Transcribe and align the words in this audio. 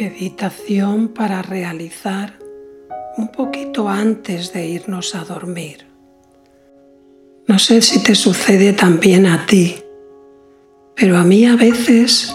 Meditación 0.00 1.08
para 1.08 1.42
realizar 1.42 2.38
un 3.16 3.32
poquito 3.32 3.88
antes 3.88 4.52
de 4.52 4.64
irnos 4.64 5.16
a 5.16 5.24
dormir. 5.24 5.88
No 7.48 7.58
sé 7.58 7.82
si 7.82 8.00
te 8.00 8.14
sucede 8.14 8.74
también 8.74 9.26
a 9.26 9.44
ti, 9.44 9.82
pero 10.94 11.18
a 11.18 11.24
mí 11.24 11.46
a 11.46 11.56
veces 11.56 12.32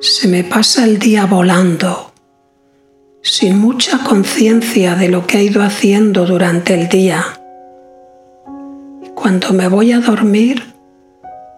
se 0.00 0.28
me 0.28 0.44
pasa 0.44 0.84
el 0.84 1.00
día 1.00 1.26
volando, 1.26 2.12
sin 3.20 3.58
mucha 3.58 4.04
conciencia 4.04 4.94
de 4.94 5.08
lo 5.08 5.26
que 5.26 5.38
he 5.38 5.42
ido 5.42 5.64
haciendo 5.64 6.24
durante 6.24 6.74
el 6.74 6.88
día. 6.88 7.24
Y 9.02 9.08
cuando 9.08 9.52
me 9.52 9.66
voy 9.66 9.90
a 9.90 9.98
dormir, 9.98 10.72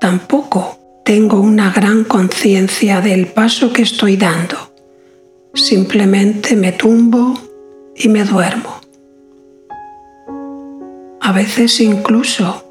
tampoco 0.00 0.78
tengo 1.04 1.38
una 1.38 1.70
gran 1.70 2.04
conciencia 2.04 3.02
del 3.02 3.26
paso 3.26 3.74
que 3.74 3.82
estoy 3.82 4.16
dando. 4.16 4.73
Simplemente 5.54 6.56
me 6.56 6.72
tumbo 6.72 7.34
y 7.94 8.08
me 8.08 8.24
duermo. 8.24 8.80
A 11.20 11.30
veces 11.32 11.80
incluso 11.80 12.64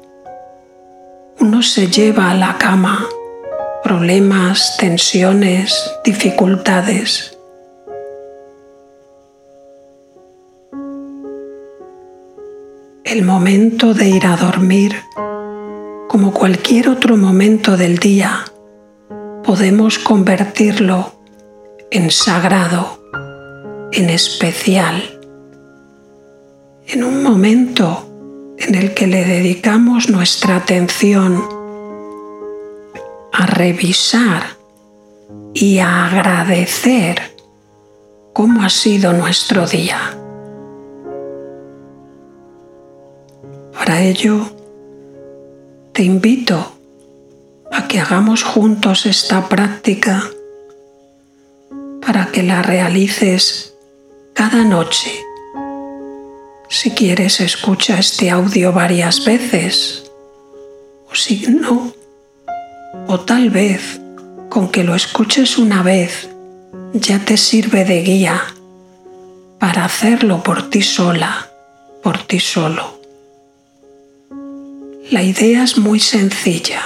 uno 1.40 1.62
se 1.62 1.88
lleva 1.88 2.30
a 2.30 2.34
la 2.34 2.58
cama 2.58 3.08
problemas, 3.82 4.76
tensiones, 4.78 5.90
dificultades. 6.04 7.38
El 13.02 13.22
momento 13.24 13.94
de 13.94 14.08
ir 14.08 14.26
a 14.26 14.36
dormir, 14.36 14.94
como 16.08 16.32
cualquier 16.32 16.90
otro 16.90 17.16
momento 17.16 17.78
del 17.78 17.96
día, 17.96 18.44
podemos 19.42 19.98
convertirlo 19.98 21.23
en 21.94 22.10
sagrado, 22.10 22.98
en 23.92 24.10
especial, 24.10 25.16
en 26.88 27.04
un 27.04 27.22
momento 27.22 28.54
en 28.58 28.74
el 28.74 28.94
que 28.94 29.06
le 29.06 29.24
dedicamos 29.24 30.10
nuestra 30.10 30.56
atención 30.56 31.44
a 33.32 33.46
revisar 33.46 34.42
y 35.54 35.78
a 35.78 36.06
agradecer 36.06 37.36
cómo 38.32 38.64
ha 38.64 38.70
sido 38.70 39.12
nuestro 39.12 39.64
día. 39.64 40.18
Para 43.72 44.02
ello, 44.02 44.50
te 45.92 46.02
invito 46.02 46.72
a 47.70 47.86
que 47.86 48.00
hagamos 48.00 48.42
juntos 48.42 49.06
esta 49.06 49.48
práctica 49.48 50.33
para 52.04 52.26
que 52.26 52.42
la 52.42 52.62
realices 52.62 53.74
cada 54.34 54.64
noche. 54.64 55.10
Si 56.68 56.90
quieres, 56.90 57.40
escucha 57.40 57.98
este 57.98 58.30
audio 58.30 58.72
varias 58.72 59.24
veces, 59.24 60.10
o 61.10 61.14
si 61.14 61.46
no, 61.48 61.92
o 63.06 63.20
tal 63.20 63.50
vez 63.50 64.00
con 64.48 64.68
que 64.68 64.84
lo 64.84 64.94
escuches 64.94 65.58
una 65.58 65.82
vez 65.82 66.28
ya 66.92 67.18
te 67.18 67.36
sirve 67.36 67.84
de 67.84 68.02
guía 68.02 68.40
para 69.58 69.84
hacerlo 69.84 70.42
por 70.42 70.70
ti 70.70 70.82
sola, 70.82 71.48
por 72.02 72.18
ti 72.18 72.38
solo. 72.38 73.00
La 75.10 75.22
idea 75.22 75.64
es 75.64 75.76
muy 75.76 76.00
sencilla. 76.00 76.82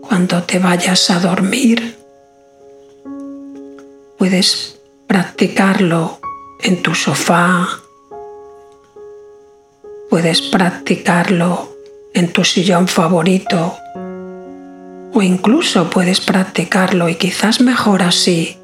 Cuando 0.00 0.42
te 0.42 0.58
vayas 0.58 1.10
a 1.10 1.18
dormir, 1.18 1.96
puedes 4.18 4.80
practicarlo 5.06 6.18
en 6.60 6.82
tu 6.82 6.94
sofá, 6.94 7.68
puedes 10.08 10.40
practicarlo 10.42 11.68
en 12.14 12.32
tu 12.32 12.44
sillón 12.44 12.88
favorito 12.88 13.76
o 15.12 15.22
incluso 15.22 15.90
puedes 15.90 16.20
practicarlo 16.20 17.08
y 17.08 17.16
quizás 17.16 17.60
mejor 17.60 18.02
así 18.02 18.56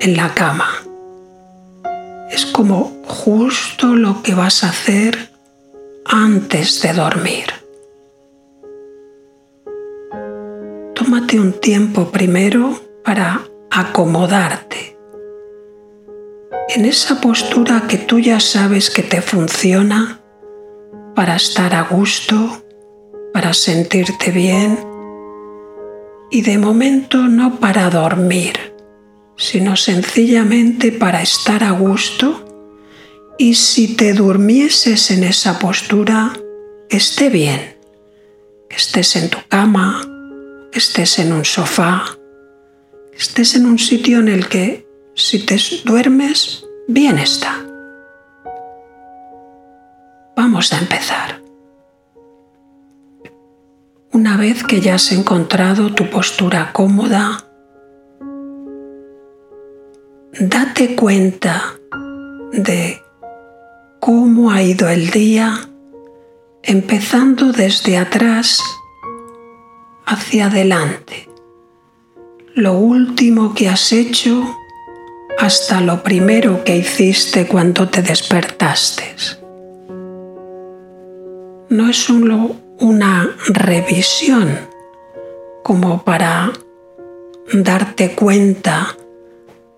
en 0.00 0.16
la 0.16 0.34
cama. 0.34 0.68
Es 2.30 2.46
como 2.46 3.02
justo 3.06 3.94
lo 3.94 4.22
que 4.22 4.34
vas 4.34 4.64
a 4.64 4.70
hacer 4.70 5.30
antes 6.04 6.82
de 6.82 6.92
dormir. 6.92 7.46
Tómate 10.94 11.40
un 11.40 11.52
tiempo 11.54 12.10
primero 12.10 12.80
para 13.04 13.47
acomodarte. 13.70 14.96
En 16.68 16.84
esa 16.84 17.20
postura 17.20 17.84
que 17.88 17.98
tú 17.98 18.18
ya 18.18 18.40
sabes 18.40 18.90
que 18.90 19.02
te 19.02 19.22
funciona 19.22 20.20
para 21.14 21.36
estar 21.36 21.74
a 21.74 21.82
gusto, 21.82 22.62
para 23.32 23.54
sentirte 23.54 24.30
bien 24.30 24.78
y 26.30 26.42
de 26.42 26.58
momento 26.58 27.18
no 27.28 27.58
para 27.58 27.88
dormir, 27.88 28.74
sino 29.36 29.76
sencillamente 29.76 30.92
para 30.92 31.22
estar 31.22 31.64
a 31.64 31.70
gusto. 31.70 32.44
Y 33.38 33.54
si 33.54 33.94
te 33.94 34.12
durmieses 34.12 35.10
en 35.10 35.24
esa 35.24 35.58
postura, 35.58 36.34
esté 36.90 37.30
bien, 37.30 37.76
estés 38.68 39.16
en 39.16 39.30
tu 39.30 39.38
cama, 39.48 40.02
estés 40.72 41.18
en 41.20 41.32
un 41.32 41.44
sofá, 41.44 42.17
estés 43.18 43.56
en 43.56 43.66
un 43.66 43.78
sitio 43.78 44.20
en 44.20 44.28
el 44.28 44.48
que 44.48 44.86
si 45.14 45.44
te 45.44 45.56
duermes, 45.84 46.64
bien 46.86 47.18
está. 47.18 47.64
Vamos 50.36 50.72
a 50.72 50.78
empezar. 50.78 51.42
Una 54.12 54.36
vez 54.36 54.62
que 54.62 54.80
ya 54.80 54.94
has 54.94 55.10
encontrado 55.10 55.92
tu 55.92 56.08
postura 56.08 56.72
cómoda, 56.72 57.44
date 60.38 60.94
cuenta 60.94 61.74
de 62.52 63.02
cómo 63.98 64.52
ha 64.52 64.62
ido 64.62 64.88
el 64.88 65.10
día, 65.10 65.68
empezando 66.62 67.52
desde 67.52 67.98
atrás 67.98 68.62
hacia 70.06 70.46
adelante. 70.46 71.27
Lo 72.54 72.72
último 72.74 73.54
que 73.54 73.68
has 73.68 73.92
hecho 73.92 74.56
hasta 75.38 75.80
lo 75.80 76.02
primero 76.02 76.64
que 76.64 76.76
hiciste 76.76 77.46
cuando 77.46 77.88
te 77.88 78.02
despertaste. 78.02 79.04
No 81.68 81.88
es 81.88 81.96
solo 81.96 82.56
una 82.80 83.30
revisión 83.46 84.58
como 85.62 86.02
para 86.02 86.52
darte 87.52 88.14
cuenta, 88.14 88.96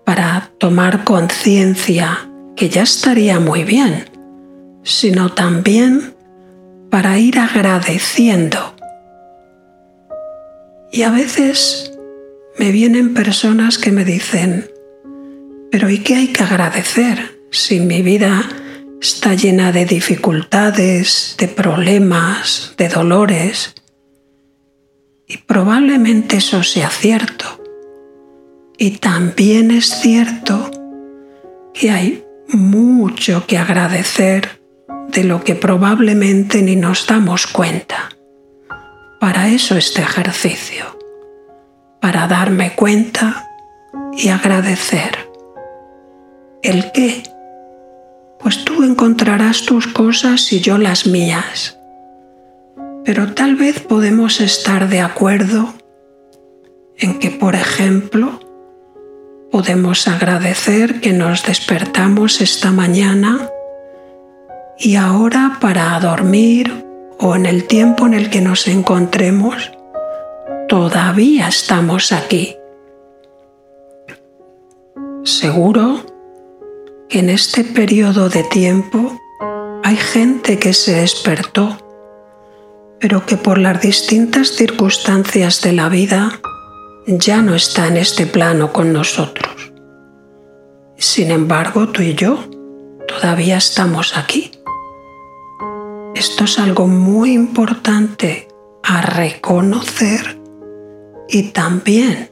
para 0.03 0.51
tomar 0.57 1.03
conciencia 1.03 2.29
que 2.55 2.69
ya 2.69 2.83
estaría 2.83 3.39
muy 3.39 3.63
bien, 3.63 4.09
sino 4.83 5.33
también 5.33 6.13
para 6.89 7.17
ir 7.19 7.39
agradeciendo. 7.39 8.73
Y 10.91 11.03
a 11.03 11.11
veces 11.11 11.90
me 12.57 12.71
vienen 12.71 13.13
personas 13.13 13.77
que 13.77 13.91
me 13.91 14.05
dicen, 14.05 14.69
pero 15.71 15.89
¿y 15.89 15.99
qué 15.99 16.15
hay 16.15 16.27
que 16.27 16.43
agradecer 16.43 17.39
si 17.51 17.79
mi 17.79 18.01
vida 18.01 18.47
está 19.01 19.33
llena 19.33 19.71
de 19.71 19.85
dificultades, 19.85 21.35
de 21.39 21.47
problemas, 21.47 22.75
de 22.77 22.87
dolores. 22.87 23.73
Y 25.27 25.37
probablemente 25.37 26.37
eso 26.37 26.61
sea 26.61 26.89
cierto. 26.89 27.45
Y 28.77 28.91
también 28.97 29.71
es 29.71 29.87
cierto 30.01 30.69
que 31.73 31.89
hay 31.89 32.23
mucho 32.47 33.45
que 33.47 33.57
agradecer 33.57 34.61
de 35.09 35.23
lo 35.23 35.43
que 35.43 35.55
probablemente 35.55 36.61
ni 36.61 36.75
nos 36.75 37.07
damos 37.07 37.47
cuenta. 37.47 38.09
Para 39.19 39.49
eso 39.49 39.77
este 39.77 40.01
ejercicio, 40.01 40.97
para 42.01 42.27
darme 42.27 42.73
cuenta 42.75 43.47
y 44.13 44.29
agradecer. 44.29 45.29
¿El 46.63 46.91
qué? 46.91 47.23
pues 48.41 48.65
tú 48.65 48.83
encontrarás 48.83 49.63
tus 49.63 49.87
cosas 49.87 50.51
y 50.51 50.61
yo 50.61 50.77
las 50.77 51.05
mías. 51.05 51.77
Pero 53.05 53.33
tal 53.33 53.55
vez 53.55 53.79
podemos 53.79 54.41
estar 54.41 54.89
de 54.89 55.01
acuerdo 55.01 55.73
en 56.97 57.19
que, 57.19 57.29
por 57.29 57.55
ejemplo, 57.55 58.39
podemos 59.51 60.07
agradecer 60.07 61.01
que 61.01 61.13
nos 61.13 61.45
despertamos 61.45 62.41
esta 62.41 62.71
mañana 62.71 63.49
y 64.77 64.95
ahora 64.95 65.57
para 65.59 65.99
dormir 65.99 66.85
o 67.19 67.35
en 67.35 67.45
el 67.45 67.65
tiempo 67.65 68.07
en 68.07 68.13
el 68.13 68.29
que 68.29 68.41
nos 68.41 68.67
encontremos, 68.67 69.71
todavía 70.71 71.49
estamos 71.49 72.13
aquí. 72.13 72.55
Seguro 75.25 75.99
que 77.09 77.19
en 77.19 77.29
este 77.29 77.65
periodo 77.65 78.29
de 78.29 78.45
tiempo 78.45 79.19
hay 79.83 79.97
gente 79.97 80.59
que 80.59 80.71
se 80.71 80.93
despertó, 81.01 81.77
pero 83.01 83.25
que 83.25 83.35
por 83.35 83.57
las 83.57 83.81
distintas 83.81 84.51
circunstancias 84.51 85.61
de 85.61 85.73
la 85.73 85.89
vida 85.89 86.39
ya 87.05 87.41
no 87.41 87.53
está 87.53 87.87
en 87.87 87.97
este 87.97 88.25
plano 88.25 88.71
con 88.71 88.93
nosotros. 88.93 89.73
Sin 90.95 91.31
embargo, 91.31 91.89
tú 91.89 92.01
y 92.01 92.15
yo 92.15 92.45
todavía 93.09 93.57
estamos 93.57 94.15
aquí. 94.15 94.51
Esto 96.15 96.45
es 96.45 96.57
algo 96.59 96.87
muy 96.87 97.33
importante 97.33 98.47
a 98.83 99.01
reconocer 99.01 100.40
y 101.31 101.43
también 101.43 102.29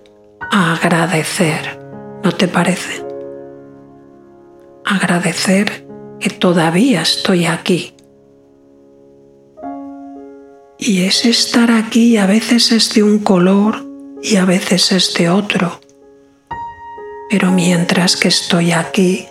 agradecer, 0.52 1.80
¿no 2.22 2.34
te 2.34 2.50
parece? 2.50 3.06
Agradecer 4.86 5.88
que 6.20 6.30
todavía 6.30 7.02
estoy 7.02 7.46
aquí. 7.46 7.94
Y 10.78 11.04
ese 11.04 11.30
estar 11.30 11.72
aquí 11.72 12.18
a 12.18 12.26
veces 12.26 12.74
es 12.74 12.94
de 12.94 13.04
un 13.04 13.20
color 13.20 13.86
y 14.22 14.36
a 14.36 14.44
veces 14.44 14.92
es 14.92 15.14
de 15.14 15.30
otro. 15.30 15.80
Pero 17.30 17.52
mientras 17.52 18.18
que 18.18 18.28
estoy 18.28 18.74
aquí, 18.74 19.28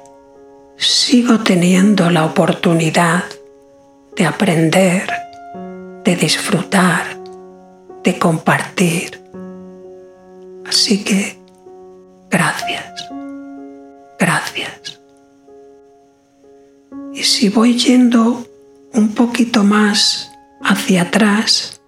sigo 0.76 1.40
teniendo 1.40 2.10
la 2.10 2.24
oportunidad 2.24 3.24
de 4.16 4.24
aprender, 4.24 5.10
de 6.04 6.16
disfrutar, 6.16 7.18
de 8.02 8.18
compartir. 8.18 9.17
Así 10.68 11.02
que, 11.02 11.38
gracias, 12.28 13.08
gracias. 14.18 15.00
Y 17.14 17.22
si 17.22 17.48
voy 17.48 17.78
yendo 17.78 18.46
un 18.92 19.14
poquito 19.14 19.64
más 19.64 20.30
hacia 20.62 21.02
atrás, 21.02 21.80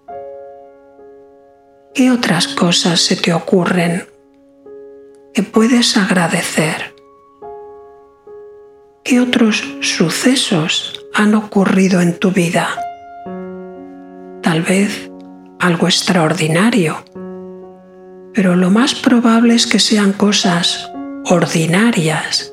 ¿qué 1.94 2.10
otras 2.10 2.48
cosas 2.48 3.00
se 3.00 3.16
te 3.16 3.34
ocurren 3.34 4.06
que 5.34 5.42
puedes 5.42 5.98
agradecer? 5.98 6.94
¿Qué 9.04 9.20
otros 9.20 9.62
sucesos 9.82 11.04
han 11.12 11.34
ocurrido 11.34 12.00
en 12.00 12.18
tu 12.18 12.30
vida? 12.30 12.68
Tal 14.42 14.62
vez 14.62 15.10
algo 15.58 15.86
extraordinario, 15.86 17.04
pero 18.34 18.54
lo 18.54 18.70
más 18.70 18.94
probable 18.94 19.54
es 19.54 19.66
que 19.66 19.78
sean 19.78 20.12
cosas 20.12 20.90
ordinarias, 21.26 22.52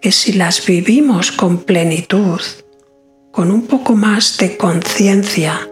que 0.00 0.12
si 0.12 0.34
las 0.34 0.64
vivimos 0.66 1.32
con 1.32 1.58
plenitud, 1.58 2.40
con 3.32 3.50
un 3.50 3.66
poco 3.66 3.94
más 3.94 4.36
de 4.38 4.56
conciencia, 4.56 5.68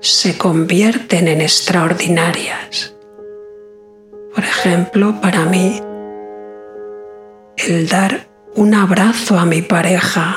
se 0.00 0.38
convierten 0.38 1.28
en 1.28 1.40
extraordinarias. 1.40 2.94
Por 4.34 4.44
ejemplo, 4.44 5.20
para 5.20 5.44
mí, 5.44 5.80
el 7.56 7.88
dar 7.88 8.28
un 8.54 8.74
abrazo 8.74 9.38
a 9.38 9.44
mi 9.44 9.62
pareja, 9.62 10.36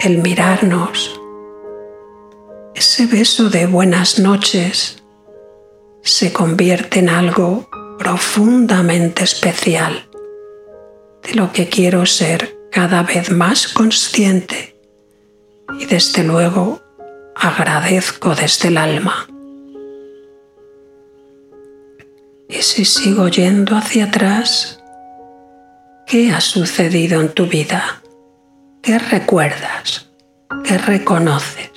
el 0.00 0.18
mirarnos, 0.18 1.20
ese 2.74 3.06
beso 3.06 3.50
de 3.50 3.66
buenas 3.66 4.20
noches 4.20 5.02
se 6.08 6.32
convierte 6.32 7.00
en 7.00 7.10
algo 7.10 7.68
profundamente 7.98 9.24
especial 9.24 10.08
de 11.22 11.34
lo 11.34 11.52
que 11.52 11.68
quiero 11.68 12.06
ser 12.06 12.56
cada 12.72 13.02
vez 13.02 13.30
más 13.30 13.68
consciente 13.68 14.74
y 15.78 15.84
desde 15.84 16.24
luego 16.24 16.80
agradezco 17.36 18.34
desde 18.34 18.68
el 18.68 18.78
alma. 18.78 19.26
Y 22.48 22.62
si 22.62 22.86
sigo 22.86 23.28
yendo 23.28 23.76
hacia 23.76 24.06
atrás, 24.06 24.82
¿qué 26.06 26.32
ha 26.32 26.40
sucedido 26.40 27.20
en 27.20 27.28
tu 27.34 27.46
vida? 27.46 28.02
¿Qué 28.82 28.98
recuerdas? 28.98 30.10
¿Qué 30.64 30.78
reconoces? 30.78 31.70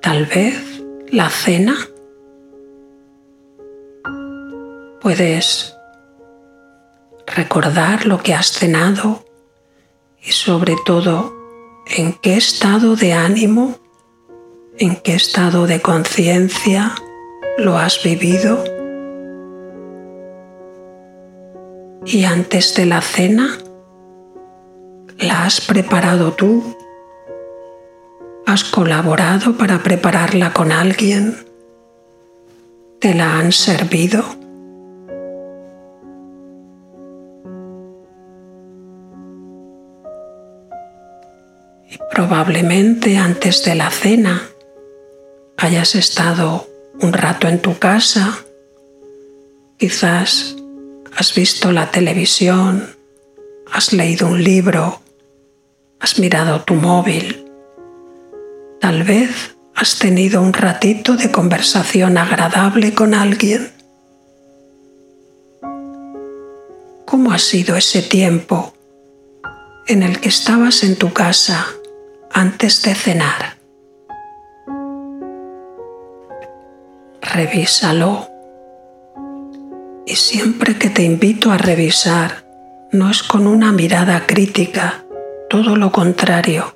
Tal 0.00 0.26
vez 0.26 0.82
la 1.12 1.30
cena. 1.30 1.76
Puedes 5.04 5.76
recordar 7.26 8.06
lo 8.06 8.22
que 8.22 8.32
has 8.32 8.52
cenado 8.52 9.22
y 10.18 10.32
sobre 10.32 10.76
todo 10.86 11.30
en 11.94 12.14
qué 12.14 12.38
estado 12.38 12.96
de 12.96 13.12
ánimo, 13.12 13.76
en 14.78 14.96
qué 14.96 15.14
estado 15.14 15.66
de 15.66 15.82
conciencia 15.82 16.94
lo 17.58 17.76
has 17.76 18.02
vivido. 18.02 18.64
Y 22.06 22.24
antes 22.24 22.74
de 22.74 22.86
la 22.86 23.02
cena, 23.02 23.58
¿la 25.18 25.44
has 25.44 25.60
preparado 25.60 26.32
tú? 26.32 26.74
¿Has 28.46 28.64
colaborado 28.64 29.58
para 29.58 29.82
prepararla 29.82 30.54
con 30.54 30.72
alguien? 30.72 31.46
¿Te 33.00 33.12
la 33.12 33.38
han 33.38 33.52
servido? 33.52 34.43
Probablemente 42.10 43.16
antes 43.16 43.64
de 43.64 43.74
la 43.74 43.90
cena 43.90 44.48
hayas 45.56 45.94
estado 45.94 46.68
un 47.00 47.12
rato 47.12 47.48
en 47.48 47.60
tu 47.60 47.78
casa, 47.78 48.38
quizás 49.78 50.56
has 51.16 51.34
visto 51.34 51.72
la 51.72 51.90
televisión, 51.90 52.94
has 53.70 53.92
leído 53.92 54.28
un 54.28 54.42
libro, 54.42 55.00
has 56.00 56.18
mirado 56.18 56.62
tu 56.62 56.74
móvil. 56.74 57.44
Tal 58.80 59.02
vez 59.04 59.56
has 59.74 59.98
tenido 59.98 60.40
un 60.40 60.52
ratito 60.52 61.16
de 61.16 61.30
conversación 61.30 62.18
agradable 62.18 62.94
con 62.94 63.14
alguien. 63.14 63.72
¿Cómo 67.04 67.32
ha 67.32 67.38
sido 67.38 67.76
ese 67.76 68.02
tiempo 68.02 68.74
en 69.86 70.02
el 70.02 70.20
que 70.20 70.28
estabas 70.28 70.82
en 70.82 70.96
tu 70.96 71.12
casa 71.12 71.66
antes 72.34 72.82
de 72.82 72.94
cenar? 72.94 73.56
Revísalo. 77.22 78.28
Y 80.06 80.16
siempre 80.16 80.76
que 80.76 80.90
te 80.90 81.02
invito 81.02 81.50
a 81.50 81.56
revisar, 81.56 82.44
no 82.92 83.10
es 83.10 83.22
con 83.22 83.46
una 83.46 83.72
mirada 83.72 84.26
crítica, 84.26 85.04
todo 85.48 85.76
lo 85.76 85.90
contrario 85.90 86.74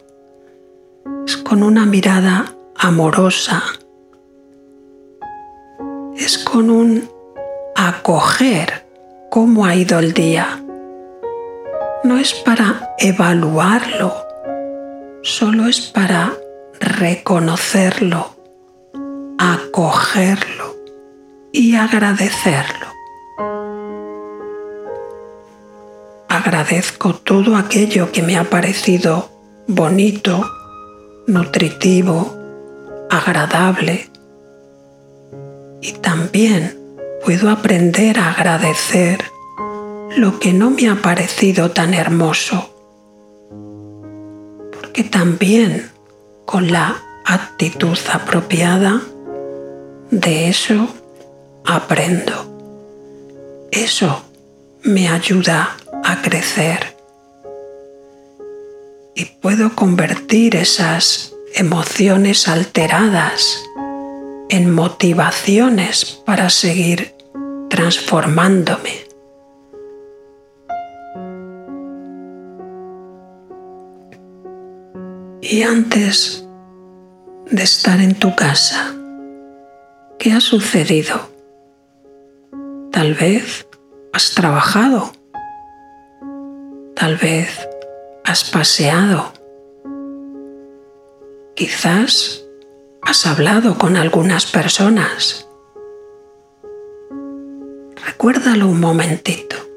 es 1.29 1.37
con 1.37 1.63
una 1.63 1.85
mirada 1.85 2.55
amorosa, 2.75 3.63
es 6.17 6.39
con 6.39 6.71
un 6.71 7.07
acoger 7.77 8.87
cómo 9.29 9.67
ha 9.67 9.75
ido 9.75 9.99
el 9.99 10.15
día. 10.15 10.65
No 12.03 12.17
es 12.17 12.33
para 12.33 12.95
evaluarlo, 12.97 14.15
solo 15.23 15.67
es 15.67 15.81
para 15.81 16.33
reconocerlo, 16.81 18.35
acogerlo 19.39 20.77
y 21.53 21.75
agradecerlo. 21.75 22.87
Agradezco 26.29 27.15
todo 27.15 27.57
aquello 27.57 28.13
que 28.13 28.23
me 28.23 28.37
ha 28.39 28.45
parecido 28.45 29.31
bonito, 29.67 30.45
nutritivo, 31.27 32.35
agradable. 33.11 34.09
Y 35.81 35.93
también 35.93 36.79
puedo 37.25 37.51
aprender 37.51 38.19
a 38.19 38.31
agradecer 38.31 39.25
lo 40.17 40.39
que 40.39 40.53
no 40.53 40.71
me 40.71 40.89
ha 40.89 40.97
parecido 40.97 41.71
tan 41.71 41.95
hermoso. 41.95 42.78
Porque 44.99 45.11
también 45.11 45.93
con 46.45 46.73
la 46.73 47.01
actitud 47.25 47.97
apropiada, 48.13 49.01
de 50.11 50.49
eso 50.49 50.89
aprendo. 51.65 53.69
Eso 53.71 54.25
me 54.83 55.09
ayuda 55.09 55.77
a 56.03 56.21
crecer 56.21 56.97
y 59.15 59.27
puedo 59.27 59.77
convertir 59.77 60.57
esas 60.57 61.33
emociones 61.55 62.49
alteradas 62.49 63.63
en 64.49 64.75
motivaciones 64.75 66.21
para 66.27 66.51
seguir 66.51 67.15
transformándome. 67.71 69.08
Y 75.41 75.63
antes 75.63 76.45
de 77.49 77.63
estar 77.63 78.01
en 78.01 78.19
tu 78.19 78.35
casa, 78.35 78.93
¿qué 80.19 80.33
ha 80.33 80.41
sucedido? 80.41 81.31
Tal 82.91 83.15
vez 83.15 83.69
has 84.13 84.35
trabajado, 84.35 85.13
tal 86.97 87.17
vez 87.17 87.69
has 88.25 88.43
paseado, 88.51 89.33
quizás 91.55 92.45
has 93.03 93.25
hablado 93.25 93.79
con 93.79 93.97
algunas 93.97 94.45
personas. 94.45 95.49
Recuérdalo 98.05 98.67
un 98.67 98.81
momentito. 98.81 99.68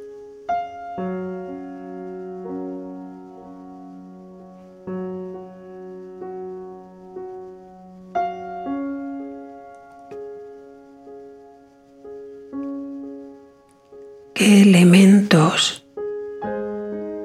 ¿Qué 14.52 14.64
elementos, 14.64 15.86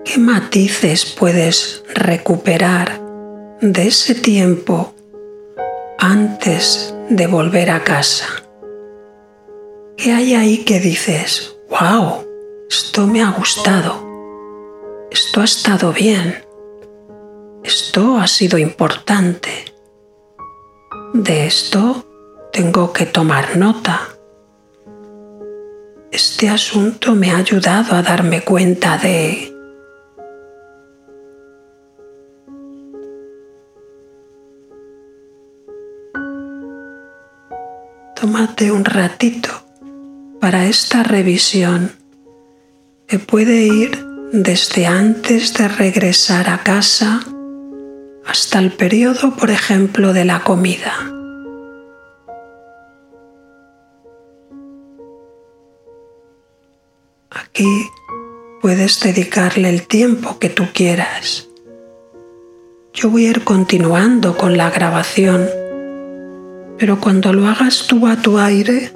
qué 0.05 0.17
matices 0.17 1.05
puedes 1.19 1.83
recuperar 1.93 3.03
de 3.61 3.89
ese 3.89 4.15
tiempo 4.15 4.95
antes 5.99 6.95
de 7.11 7.27
volver 7.27 7.71
a 7.71 7.83
casa? 7.83 8.27
¿Qué 9.97 10.13
hay 10.13 10.35
ahí 10.35 10.59
que 10.59 10.79
dices, 10.79 11.57
wow, 11.69 12.25
esto 12.71 13.09
me 13.09 13.25
ha 13.25 13.31
gustado, 13.33 14.07
esto 15.11 15.41
ha 15.41 15.45
estado 15.47 15.93
bien, 15.93 16.45
esto 17.65 18.19
ha 18.19 18.29
sido 18.29 18.57
importante, 18.57 19.51
de 21.13 21.47
esto 21.49 22.07
tengo 22.53 22.93
que 22.93 23.05
tomar 23.05 23.57
nota? 23.57 24.16
Este 26.13 26.49
asunto 26.49 27.15
me 27.15 27.31
ha 27.31 27.39
ayudado 27.39 27.95
a 27.95 28.03
darme 28.03 28.43
cuenta 28.43 28.97
de 28.99 29.53
Tómate 38.15 38.73
un 38.73 38.85
ratito 38.85 39.51
para 40.41 40.67
esta 40.67 41.03
revisión 41.03 41.93
que 43.07 43.19
puede 43.19 43.67
ir 43.67 44.05
desde 44.33 44.87
antes 44.87 45.55
de 45.55 45.69
regresar 45.69 46.49
a 46.51 46.63
casa 46.63 47.21
hasta 48.27 48.59
el 48.59 48.73
periodo, 48.73 49.37
por 49.37 49.51
ejemplo, 49.51 50.13
de 50.13 50.25
la 50.25 50.41
comida. 50.41 51.16
Aquí 57.57 57.91
puedes 58.61 59.01
dedicarle 59.01 59.71
el 59.71 59.87
tiempo 59.87 60.39
que 60.39 60.51
tú 60.51 60.65
quieras. 60.75 61.49
Yo 62.93 63.09
voy 63.09 63.25
a 63.25 63.31
ir 63.31 63.45
continuando 63.45 64.37
con 64.37 64.59
la 64.59 64.69
grabación, 64.69 65.49
pero 66.77 67.01
cuando 67.01 67.33
lo 67.33 67.49
hagas 67.49 67.87
tú 67.87 68.07
a 68.09 68.17
tu 68.17 68.39
aire, 68.39 68.93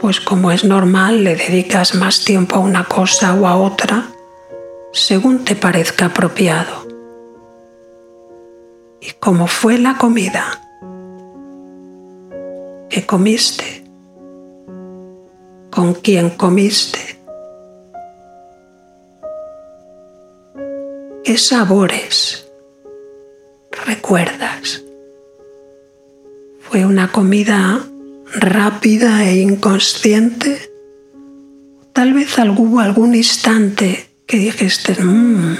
pues 0.00 0.18
como 0.18 0.50
es 0.50 0.64
normal, 0.64 1.22
le 1.22 1.36
dedicas 1.36 1.94
más 1.94 2.24
tiempo 2.24 2.56
a 2.56 2.58
una 2.58 2.82
cosa 2.86 3.34
o 3.34 3.46
a 3.46 3.54
otra, 3.54 4.08
según 4.92 5.44
te 5.44 5.54
parezca 5.54 6.06
apropiado. 6.06 6.88
¿Y 9.00 9.12
cómo 9.20 9.46
fue 9.46 9.78
la 9.78 9.96
comida? 9.96 10.60
¿Qué 12.90 13.06
comiste? 13.06 13.84
¿Con 15.70 15.94
quién 15.94 16.30
comiste? 16.30 17.15
¿Qué 21.26 21.38
sabores 21.38 22.46
recuerdas? 23.84 24.84
¿Fue 26.60 26.86
una 26.86 27.10
comida 27.10 27.84
rápida 28.32 29.24
e 29.24 29.40
inconsciente? 29.40 30.70
Tal 31.92 32.12
vez 32.12 32.38
hubo 32.38 32.78
algún 32.78 33.16
instante 33.16 34.08
que 34.24 34.36
dijiste, 34.36 34.94
mmm, 35.02 35.56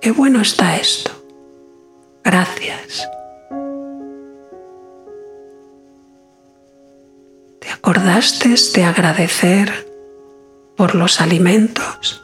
qué 0.00 0.10
bueno 0.10 0.40
está 0.40 0.78
esto. 0.78 1.10
Gracias. 2.24 3.06
¿Te 7.58 7.68
acordaste 7.68 8.54
de 8.74 8.84
agradecer 8.84 9.86
por 10.78 10.94
los 10.94 11.20
alimentos? 11.20 12.19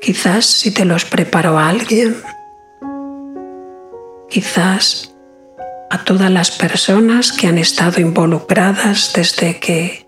Quizás 0.00 0.46
si 0.46 0.70
te 0.70 0.86
los 0.86 1.04
preparó 1.04 1.58
alguien. 1.58 2.16
Quizás 4.30 5.14
a 5.90 6.04
todas 6.04 6.30
las 6.30 6.50
personas 6.50 7.32
que 7.32 7.48
han 7.48 7.58
estado 7.58 8.00
involucradas 8.00 9.12
desde 9.14 9.58
que 9.58 10.06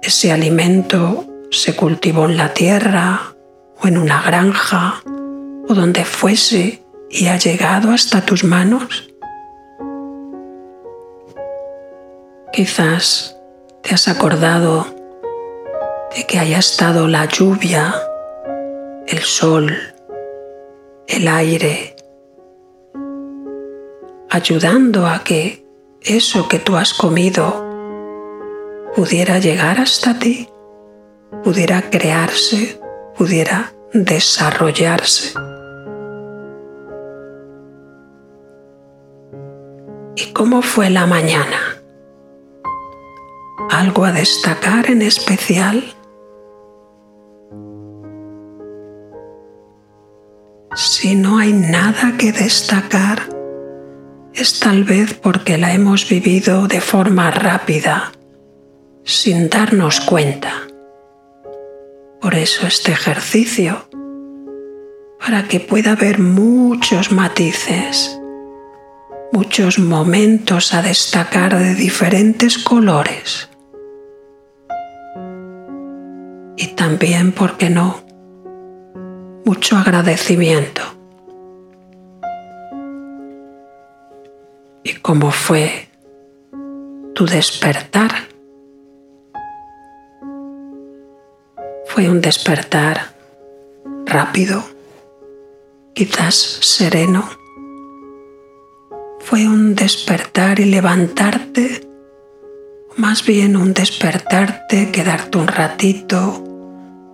ese 0.00 0.30
alimento 0.30 1.26
se 1.50 1.74
cultivó 1.74 2.26
en 2.26 2.36
la 2.36 2.54
tierra 2.54 3.34
o 3.80 3.88
en 3.88 3.98
una 3.98 4.22
granja 4.22 5.02
o 5.68 5.74
donde 5.74 6.04
fuese 6.04 6.82
y 7.10 7.26
ha 7.26 7.36
llegado 7.36 7.90
hasta 7.90 8.24
tus 8.24 8.44
manos. 8.44 9.10
Quizás 12.52 13.36
te 13.82 13.94
has 13.94 14.06
acordado 14.06 14.86
de 16.14 16.26
que 16.26 16.38
haya 16.38 16.58
estado 16.58 17.08
la 17.08 17.24
lluvia 17.24 17.94
el 19.10 19.22
sol, 19.22 19.76
el 21.08 21.26
aire, 21.26 21.96
ayudando 24.30 25.06
a 25.06 25.24
que 25.24 25.66
eso 26.00 26.46
que 26.46 26.60
tú 26.60 26.76
has 26.76 26.94
comido 26.94 27.66
pudiera 28.94 29.40
llegar 29.40 29.80
hasta 29.80 30.16
ti, 30.16 30.48
pudiera 31.42 31.90
crearse, 31.90 32.80
pudiera 33.16 33.72
desarrollarse. 33.92 35.34
¿Y 40.14 40.32
cómo 40.32 40.62
fue 40.62 40.88
la 40.88 41.06
mañana? 41.06 41.82
¿Algo 43.70 44.04
a 44.04 44.12
destacar 44.12 44.88
en 44.88 45.02
especial? 45.02 45.82
Nada 51.70 52.16
que 52.18 52.32
destacar, 52.32 53.28
es 54.34 54.60
tal 54.60 54.84
vez 54.84 55.14
porque 55.14 55.58
la 55.58 55.72
hemos 55.72 56.08
vivido 56.08 56.66
de 56.68 56.80
forma 56.80 57.30
rápida, 57.30 58.12
sin 59.04 59.48
darnos 59.48 60.00
cuenta. 60.00 60.52
Por 62.20 62.34
eso 62.34 62.66
este 62.66 62.92
ejercicio, 62.92 63.88
para 65.18 65.44
que 65.44 65.60
pueda 65.60 65.92
haber 65.92 66.18
muchos 66.18 67.12
matices, 67.12 68.18
muchos 69.32 69.78
momentos 69.78 70.74
a 70.74 70.82
destacar 70.82 71.58
de 71.58 71.74
diferentes 71.74 72.58
colores. 72.58 73.48
Y 76.56 76.68
también, 76.74 77.32
¿por 77.32 77.56
qué 77.56 77.70
no? 77.70 78.10
mucho 79.44 79.76
agradecimiento. 79.76 80.99
Cómo 85.02 85.30
fue 85.30 85.88
tu 87.14 87.26
despertar? 87.26 88.10
Fue 91.86 92.08
un 92.08 92.20
despertar 92.20 93.14
rápido, 94.06 94.62
quizás 95.94 96.34
sereno. 96.34 97.28
Fue 99.20 99.46
un 99.46 99.74
despertar 99.74 100.60
y 100.60 100.64
levantarte, 100.64 101.86
más 102.96 103.24
bien 103.24 103.56
un 103.56 103.74
despertarte, 103.74 104.90
quedarte 104.90 105.38
un 105.38 105.46
ratito, 105.46 106.44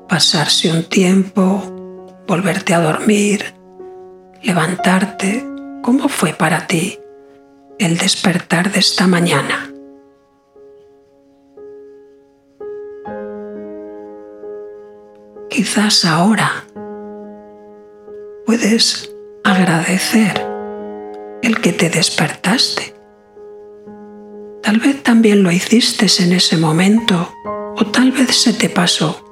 pasarse 0.08 0.70
un 0.70 0.84
tiempo, 0.84 1.62
volverte 2.26 2.74
a 2.74 2.80
dormir, 2.80 3.54
levantarte. 4.42 5.44
¿Cómo 5.82 6.08
fue 6.08 6.32
para 6.32 6.66
ti 6.66 6.98
el 7.78 7.98
despertar 7.98 8.72
de 8.72 8.80
esta 8.80 9.06
mañana. 9.06 9.70
Quizás 15.50 16.04
ahora 16.04 16.64
puedes 18.46 19.10
agradecer 19.44 20.46
el 21.42 21.60
que 21.60 21.72
te 21.72 21.90
despertaste. 21.90 22.94
Tal 24.62 24.78
vez 24.80 25.02
también 25.02 25.42
lo 25.42 25.50
hiciste 25.50 26.06
en 26.22 26.32
ese 26.32 26.56
momento 26.56 27.32
o 27.76 27.86
tal 27.86 28.10
vez 28.10 28.34
se 28.36 28.52
te 28.52 28.68
pasó, 28.68 29.22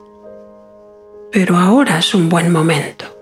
pero 1.32 1.56
ahora 1.56 1.98
es 1.98 2.14
un 2.14 2.28
buen 2.28 2.52
momento 2.52 3.13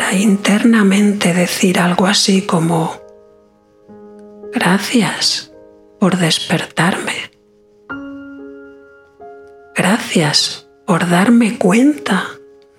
para 0.00 0.14
internamente 0.14 1.34
decir 1.34 1.78
algo 1.78 2.06
así 2.06 2.40
como, 2.40 2.98
gracias 4.50 5.52
por 5.98 6.16
despertarme. 6.16 7.30
Gracias 9.76 10.70
por 10.86 11.06
darme 11.06 11.58
cuenta 11.58 12.24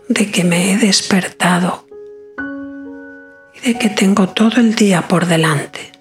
de 0.07 0.31
que 0.31 0.43
me 0.43 0.73
he 0.73 0.77
despertado 0.77 1.85
y 3.53 3.67
de 3.67 3.77
que 3.77 3.89
tengo 3.89 4.29
todo 4.29 4.59
el 4.59 4.73
día 4.73 5.07
por 5.07 5.27
delante. 5.27 5.91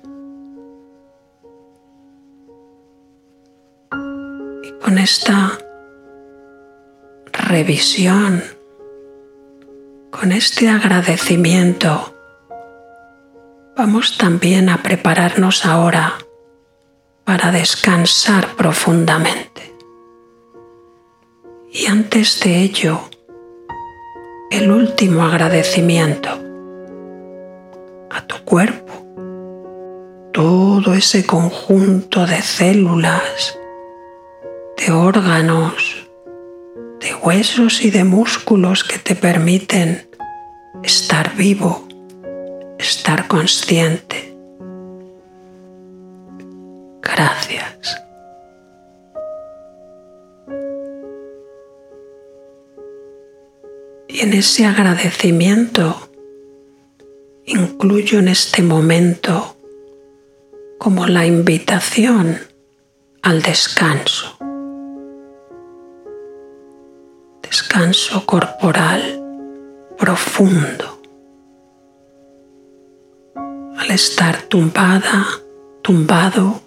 Y 4.62 4.72
con 4.82 4.96
esta 4.96 5.58
revisión, 7.30 8.42
con 10.10 10.32
este 10.32 10.68
agradecimiento, 10.68 12.14
vamos 13.76 14.18
también 14.18 14.68
a 14.68 14.82
prepararnos 14.82 15.64
ahora 15.64 16.14
para 17.24 17.52
descansar 17.52 18.56
profundamente. 18.56 19.74
Y 21.72 21.86
antes 21.86 22.40
de 22.40 22.62
ello, 22.62 23.00
el 24.50 24.72
último 24.72 25.24
agradecimiento 25.24 26.30
a 28.10 28.26
tu 28.26 28.44
cuerpo, 28.44 28.92
todo 30.32 30.92
ese 30.94 31.24
conjunto 31.24 32.26
de 32.26 32.42
células, 32.42 33.56
de 34.76 34.92
órganos, 34.92 35.99
de 37.00 37.14
huesos 37.14 37.82
y 37.82 37.90
de 37.90 38.04
músculos 38.04 38.84
que 38.84 38.98
te 38.98 39.14
permiten 39.14 40.06
estar 40.82 41.34
vivo, 41.34 41.88
estar 42.78 43.26
consciente. 43.26 44.36
Gracias. 47.02 47.96
Y 54.08 54.20
en 54.20 54.32
ese 54.34 54.66
agradecimiento 54.66 56.10
incluyo 57.46 58.18
en 58.18 58.28
este 58.28 58.62
momento 58.62 59.56
como 60.78 61.06
la 61.06 61.26
invitación 61.26 62.38
al 63.22 63.42
descanso. 63.42 64.39
Descanso 67.72 68.26
corporal 68.26 69.00
profundo. 69.96 71.00
Al 73.78 73.92
estar 73.92 74.42
tumbada, 74.42 75.24
tumbado, 75.80 76.62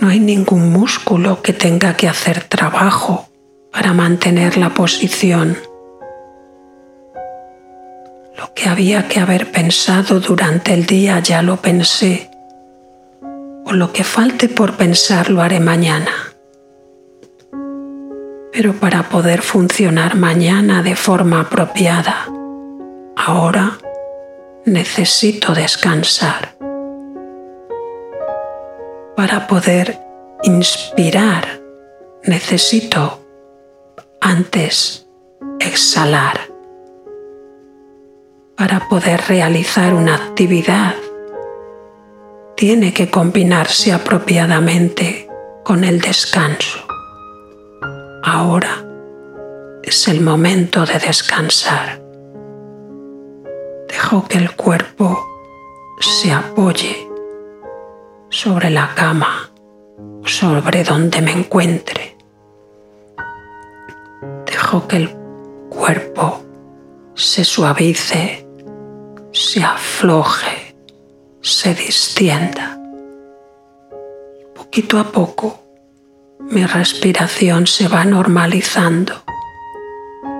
no 0.00 0.08
hay 0.08 0.20
ningún 0.20 0.72
músculo 0.72 1.42
que 1.42 1.52
tenga 1.52 1.98
que 1.98 2.08
hacer 2.08 2.44
trabajo 2.44 3.28
para 3.70 3.92
mantener 3.92 4.56
la 4.56 4.70
posición 4.70 5.58
que 8.54 8.70
había 8.70 9.06
que 9.06 9.20
haber 9.20 9.52
pensado 9.52 10.18
durante 10.18 10.72
el 10.72 10.86
día 10.86 11.20
ya 11.20 11.42
lo 11.42 11.58
pensé, 11.58 12.30
o 13.66 13.72
lo 13.74 13.92
que 13.92 14.02
falte 14.02 14.48
por 14.48 14.78
pensar 14.78 15.28
lo 15.28 15.42
haré 15.42 15.60
mañana. 15.60 16.27
Pero 18.58 18.72
para 18.72 19.04
poder 19.04 19.42
funcionar 19.42 20.16
mañana 20.16 20.82
de 20.82 20.96
forma 20.96 21.42
apropiada, 21.42 22.26
ahora 23.14 23.78
necesito 24.64 25.54
descansar. 25.54 26.56
Para 29.14 29.46
poder 29.46 30.00
inspirar, 30.42 31.60
necesito 32.24 33.24
antes 34.20 35.06
exhalar 35.60 36.40
para 38.56 38.88
poder 38.88 39.20
realizar 39.28 39.94
una 39.94 40.16
actividad 40.16 40.96
tiene 42.56 42.92
que 42.92 43.08
combinarse 43.08 43.92
apropiadamente 43.92 45.28
con 45.62 45.84
el 45.84 46.00
descanso. 46.00 46.87
Ahora 48.30 48.84
es 49.82 50.06
el 50.06 50.20
momento 50.20 50.84
de 50.84 50.98
descansar. 50.98 51.98
Dejo 53.88 54.28
que 54.28 54.36
el 54.36 54.54
cuerpo 54.54 55.26
se 55.98 56.30
apoye 56.30 57.08
sobre 58.28 58.68
la 58.68 58.94
cama 58.94 59.50
sobre 60.24 60.84
donde 60.84 61.22
me 61.22 61.32
encuentre. 61.32 62.18
Dejo 64.44 64.86
que 64.86 64.96
el 64.96 65.08
cuerpo 65.70 66.44
se 67.14 67.44
suavice 67.44 68.46
se 69.32 69.62
afloje, 69.62 70.76
se 71.40 71.74
distienda. 71.74 72.78
Poquito 74.54 74.98
a 74.98 75.04
poco 75.04 75.57
mi 76.50 76.64
respiración 76.64 77.66
se 77.66 77.88
va 77.88 78.04
normalizando, 78.04 79.22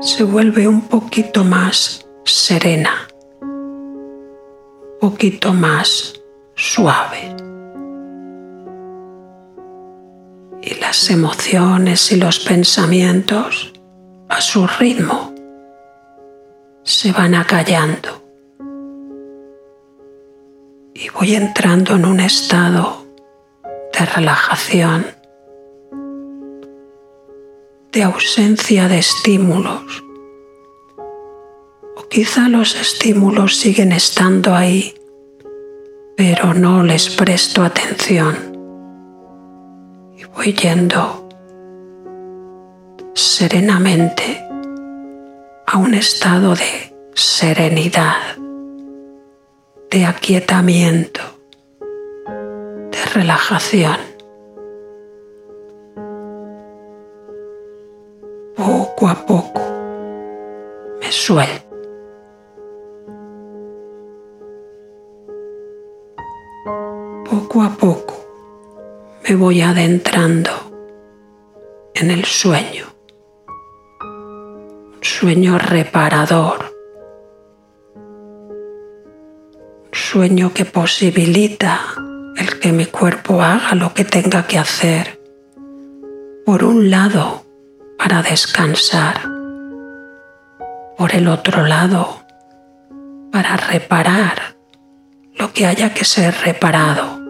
se 0.00 0.24
vuelve 0.24 0.66
un 0.66 0.88
poquito 0.88 1.44
más 1.44 2.06
serena, 2.24 3.08
un 3.42 4.96
poquito 5.00 5.52
más 5.52 6.14
suave. 6.54 7.36
Y 10.62 10.74
las 10.80 11.10
emociones 11.10 12.10
y 12.10 12.16
los 12.16 12.40
pensamientos 12.40 13.72
a 14.28 14.40
su 14.40 14.66
ritmo 14.66 15.34
se 16.82 17.12
van 17.12 17.34
acallando. 17.34 18.24
Y 20.94 21.10
voy 21.10 21.34
entrando 21.34 21.94
en 21.96 22.06
un 22.06 22.20
estado 22.20 23.06
de 23.92 24.06
relajación, 24.06 25.17
de 27.98 28.04
ausencia 28.04 28.86
de 28.86 28.98
estímulos. 28.98 30.04
O 31.96 32.08
quizá 32.08 32.48
los 32.48 32.76
estímulos 32.76 33.56
siguen 33.56 33.90
estando 33.90 34.54
ahí, 34.54 34.94
pero 36.16 36.54
no 36.54 36.84
les 36.84 37.10
presto 37.16 37.64
atención. 37.64 38.36
Y 40.16 40.22
voy 40.26 40.52
yendo 40.52 41.28
serenamente 43.14 44.44
a 45.66 45.76
un 45.76 45.92
estado 45.94 46.54
de 46.54 46.94
serenidad 47.14 48.36
de 49.90 50.06
aquietamiento, 50.06 51.22
de 52.92 53.04
relajación. 53.12 54.07
Poco 67.28 67.62
a 67.62 67.70
poco 67.76 68.14
me 69.28 69.36
voy 69.36 69.60
adentrando 69.60 70.50
en 71.94 72.10
el 72.10 72.24
sueño, 72.24 72.86
un 74.00 74.98
sueño 75.02 75.58
reparador 75.58 76.68
sueño 79.92 80.54
que 80.54 80.64
posibilita 80.64 81.80
el 82.36 82.58
que 82.58 82.72
mi 82.72 82.86
cuerpo 82.86 83.42
haga 83.42 83.74
lo 83.74 83.92
que 83.92 84.06
tenga 84.06 84.46
que 84.46 84.58
hacer. 84.58 85.20
Por 86.46 86.64
un 86.64 86.90
lado, 86.90 87.44
para 87.98 88.22
descansar. 88.22 89.37
Por 90.98 91.14
el 91.14 91.28
otro 91.28 91.64
lado, 91.64 92.24
para 93.30 93.56
reparar 93.56 94.56
lo 95.36 95.52
que 95.52 95.64
haya 95.64 95.94
que 95.94 96.04
ser 96.04 96.34
reparado. 96.44 97.20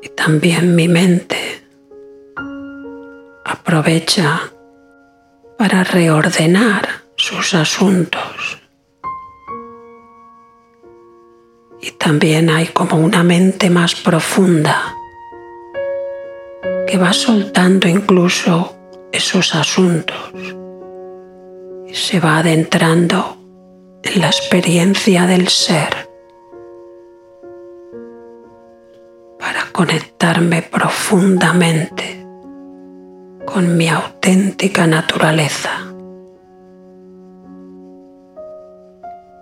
Y 0.00 0.08
también 0.08 0.74
mi 0.74 0.88
mente 0.88 1.62
aprovecha 3.44 4.50
para 5.58 5.84
reordenar 5.84 6.88
sus 7.16 7.52
asuntos. 7.52 8.62
Y 11.82 11.90
también 11.90 12.48
hay 12.48 12.68
como 12.68 12.96
una 12.96 13.22
mente 13.22 13.68
más 13.68 13.94
profunda 13.94 14.94
que 16.86 16.96
va 16.96 17.12
soltando 17.12 17.86
incluso 17.88 18.77
esos 19.12 19.54
asuntos 19.54 20.32
y 21.86 21.94
se 21.94 22.20
va 22.20 22.38
adentrando 22.38 23.36
en 24.02 24.20
la 24.20 24.26
experiencia 24.26 25.26
del 25.26 25.48
ser 25.48 26.08
para 29.38 29.64
conectarme 29.72 30.62
profundamente 30.62 32.26
con 33.46 33.76
mi 33.76 33.88
auténtica 33.88 34.86
naturaleza 34.86 35.70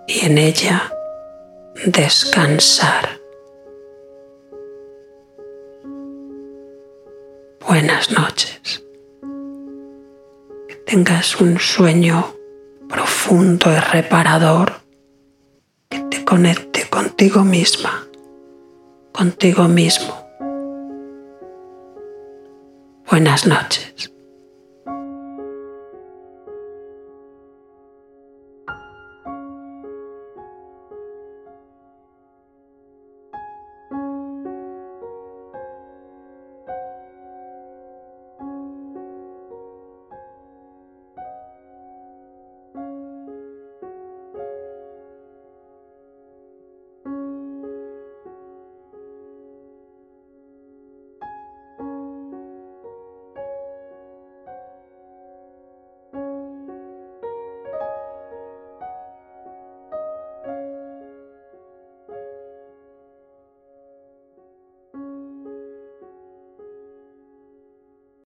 y 0.07 0.25
en 0.25 0.39
ella 0.39 0.93
descansar. 1.85 3.21
Buenas 7.67 8.11
noches. 8.13 8.86
Tengas 10.97 11.39
un 11.43 11.59
sueño 11.59 12.25
profundo 12.89 13.71
y 13.71 13.79
reparador 13.79 14.81
que 15.91 15.99
te 15.99 16.25
conecte 16.25 16.89
contigo 16.89 17.45
misma, 17.45 18.07
contigo 19.13 19.69
mismo. 19.69 20.27
Buenas 23.11 23.47
noches. 23.47 24.11